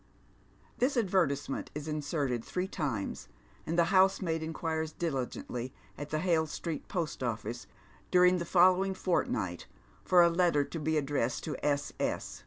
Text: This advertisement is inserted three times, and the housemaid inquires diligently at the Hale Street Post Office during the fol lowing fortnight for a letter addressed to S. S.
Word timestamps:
This 0.79 0.97
advertisement 0.97 1.69
is 1.75 1.87
inserted 1.87 2.43
three 2.43 2.67
times, 2.67 3.27
and 3.67 3.77
the 3.77 3.83
housemaid 3.93 4.41
inquires 4.41 4.91
diligently 4.91 5.75
at 5.95 6.09
the 6.09 6.17
Hale 6.17 6.47
Street 6.47 6.87
Post 6.87 7.21
Office 7.21 7.67
during 8.09 8.39
the 8.39 8.45
fol 8.45 8.73
lowing 8.77 8.95
fortnight 8.95 9.67
for 10.03 10.23
a 10.23 10.27
letter 10.31 10.61
addressed 10.73 11.43
to 11.43 11.55
S. 11.63 11.93
S. 11.99 12.39